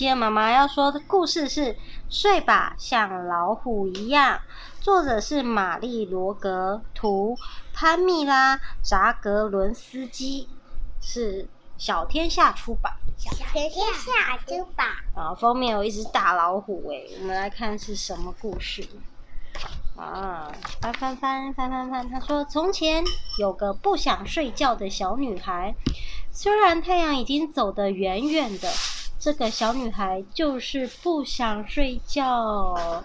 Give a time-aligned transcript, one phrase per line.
[0.00, 1.74] 企鹅妈妈要说的故事是
[2.08, 4.38] 《睡吧，像老虎一样》，
[4.82, 7.36] 作者是玛丽·罗格，图
[7.74, 10.48] 潘蜜拉·扎格伦斯基，
[11.02, 11.46] 是
[11.76, 12.90] 小天下出版。
[13.18, 14.86] 小天下出版。
[15.14, 18.82] 啊，封面有一只大老虎诶，我们来看是什么故事。
[19.98, 23.04] 啊，翻翻翻翻翻翻，他说：从前
[23.38, 25.74] 有个不想睡觉的小女孩，
[26.32, 28.72] 虽然太阳已经走得远远的，
[29.20, 33.04] 这个小女孩就是不想睡觉。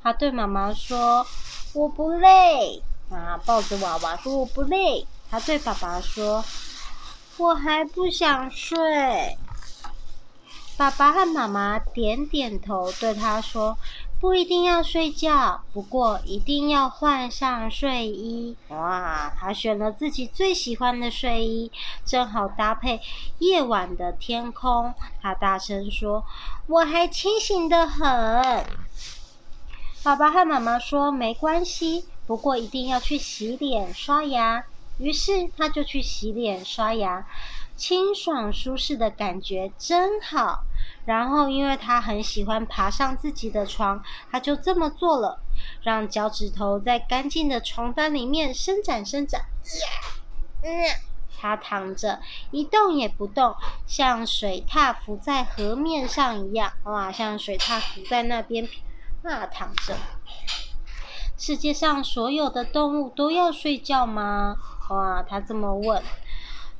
[0.00, 1.26] 她对妈妈说
[1.74, 6.44] ：“我不累。”啊，抱着娃娃说：“我不累。”她对爸爸说
[7.36, 8.78] ：“我还不想睡。”
[10.78, 13.76] 爸爸和妈妈点点头，对她说
[14.18, 21.70] ：“不一定要睡觉，不过一定要换上睡衣。”哇，他选了自己最喜欢的睡衣，
[22.04, 23.00] 正好搭配
[23.38, 24.94] 夜晚的天空。
[25.20, 26.24] 他大声说
[26.66, 28.06] ：“我还清醒得很。”
[30.02, 34.64] 爸爸和妈妈说：“没关系，不过一定要去洗脸刷牙。”
[34.98, 37.26] 于是他就去洗脸刷牙。
[37.76, 40.62] 清爽舒适的感觉真好。
[41.06, 45.40] 然后，因为他很喜欢爬上自己的床，他就这么做了，
[45.82, 49.42] 让脚趾头在干净的床单里面伸展伸展。
[51.38, 53.54] 他躺着一动也不动，
[53.86, 56.72] 像水獭浮在河面上一样。
[56.82, 58.68] 哇，像水獭浮在那边，
[59.22, 59.96] 那躺着。
[61.38, 64.56] 世界上所有的动物都要睡觉吗？
[64.88, 66.02] 哇，他这么问。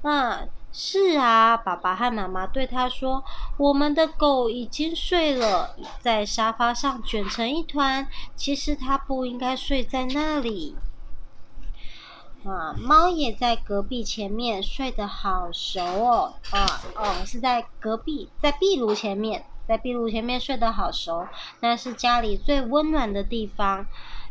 [0.03, 0.49] 那。
[0.79, 3.25] 是啊，爸爸和妈妈对他说
[3.57, 8.07] ：“我们的狗已经睡了，在沙发上卷成一团。
[8.35, 10.77] 其实它不应该睡在那里。”
[12.45, 16.35] 啊，猫也在隔壁前面睡得好熟哦。
[16.51, 21.27] 啊哦，是在隔壁，在壁炉前面，在壁炉前面睡得好熟，
[21.61, 23.87] 那是家里最温暖的地方。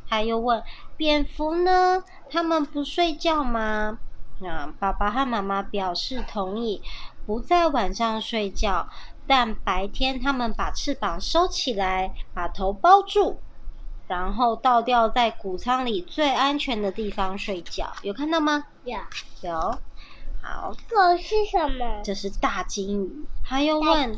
[0.07, 0.61] 他又问
[0.95, 2.03] ：“蝙蝠呢？
[2.29, 3.97] 他们不睡觉吗？”
[4.43, 6.81] 啊，爸爸和妈妈表示同意，
[7.25, 8.89] 不在晚上睡觉，
[9.25, 13.37] 但白天他们把翅膀收起来，把头包住，
[14.07, 17.91] 然后倒吊在谷仓里最安全的地方睡觉。
[18.01, 18.65] 有看到吗？
[18.83, 18.97] 有，
[19.41, 19.79] 有。
[20.47, 22.01] 好，这是什么？
[22.03, 23.25] 这是大金鱼。
[23.43, 24.15] 他又问：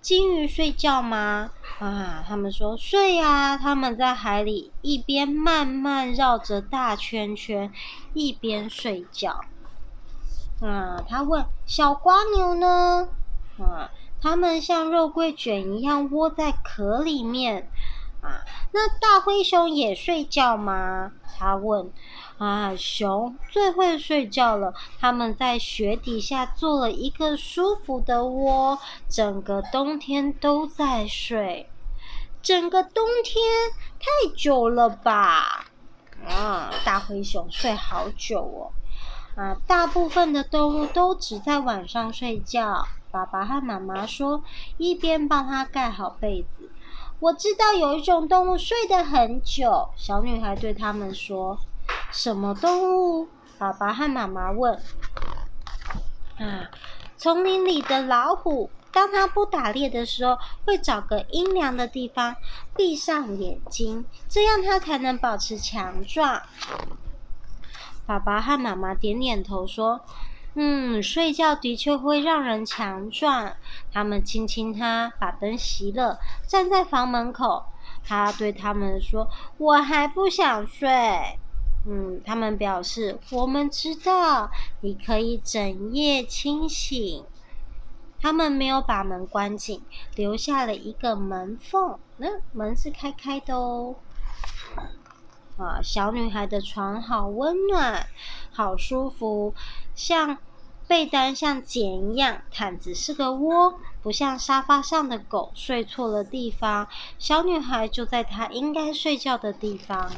[0.00, 1.50] 金鱼睡觉吗？
[1.78, 3.58] 啊，他们说睡呀。
[3.58, 7.70] 他们在海里一边慢慢绕着大圈圈，
[8.14, 9.38] 一边睡觉。
[10.62, 13.10] 啊，他问小瓜牛呢？
[13.58, 13.90] 啊，
[14.22, 17.68] 他们像肉桂卷一样窝在壳里面。
[18.22, 21.12] 啊，那大灰熊也睡觉吗？
[21.38, 21.90] 他问。
[22.40, 24.72] 啊，熊最会睡觉了。
[24.98, 28.78] 他们在雪底下做了一个舒服的窝，
[29.10, 31.68] 整个冬天都在睡。
[32.40, 33.44] 整个冬天
[33.98, 35.66] 太久了吧？
[36.26, 38.72] 啊，大灰熊睡好久哦。
[39.36, 42.86] 啊，大部分的动物都只在晚上睡觉。
[43.10, 44.42] 爸爸和妈妈说，
[44.78, 46.70] 一边帮他盖好被子。
[47.18, 49.90] 我知道有一种动物睡得很久。
[49.94, 51.58] 小女孩对他们说。
[52.12, 53.28] 什么动物？
[53.58, 54.74] 爸爸和妈妈问。
[56.38, 56.70] 啊，
[57.16, 62.34] 丛林里的老虎，当它不打猎的时候，会找个阴凉的地方，
[62.74, 66.42] 闭上眼睛，这样它才能保持强壮。
[68.06, 70.00] 爸爸和妈妈点点头说
[70.54, 73.52] ：“嗯，睡觉的确会让人强壮。”
[73.92, 76.18] 他们亲亲他，把灯熄了，
[76.48, 77.66] 站在房门口。
[78.02, 79.28] 他对他们说
[79.58, 80.88] ：“我还不想睡。”
[81.86, 84.50] 嗯，他们表示，我们知道
[84.82, 87.24] 你可以整夜清醒。
[88.22, 89.80] 他们没有把门关紧，
[90.14, 91.98] 留下了一个门缝。
[92.18, 93.94] 那、嗯、门是开开的哦。
[95.56, 98.06] 啊，小女孩的床好温暖，
[98.52, 99.54] 好舒服，
[99.94, 100.36] 像
[100.86, 106.86] 被单像茧一样，毯子是个窝，不像沙发上的狗睡错了地方。
[107.18, 110.12] 小女孩就在她应该睡觉的地方。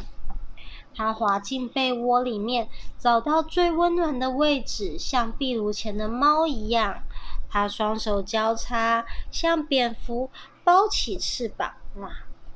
[0.95, 2.69] 他滑进被窝里面，
[2.99, 7.03] 找到最温暖的位置，像壁炉前的猫一样。
[7.49, 10.31] 他双手交叉，像蝙蝠
[10.65, 11.73] 包起翅膀。
[11.97, 12.11] 哇，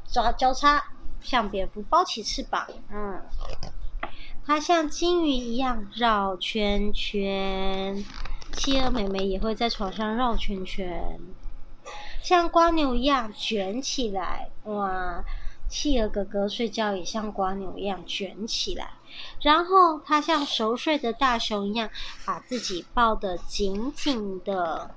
[0.06, 0.82] 抓交叉，
[1.20, 2.66] 像蝙蝠包起翅膀。
[2.90, 3.22] 嗯，
[4.46, 8.04] 它像金鱼一样绕圈圈。
[8.52, 11.20] 企鹅妹妹也会在床上绕圈圈，
[12.22, 14.48] 像蜗牛一样卷起来。
[14.64, 15.22] 哇！
[15.68, 18.92] 企鹅哥哥睡觉也像瓜牛一样卷起来，
[19.42, 21.90] 然后他像熟睡的大熊一样
[22.24, 24.90] 把自己抱得紧紧的，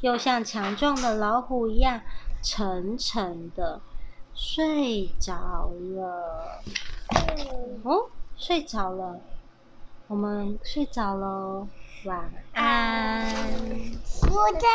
[0.00, 2.02] 又像强壮的老虎一样
[2.42, 3.80] 沉沉的
[4.34, 6.62] 睡着了。
[7.84, 9.18] 哦，睡着了，
[10.08, 11.66] 我们睡着了，
[12.04, 13.26] 晚安。
[14.30, 14.68] 我在。